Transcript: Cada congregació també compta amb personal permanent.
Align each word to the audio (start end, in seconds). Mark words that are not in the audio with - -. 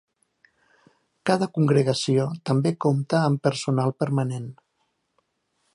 Cada 1.29 1.47
congregació 1.57 2.25
també 2.51 2.73
compta 2.87 3.21
amb 3.27 3.45
personal 3.49 3.95
permanent. 4.05 4.49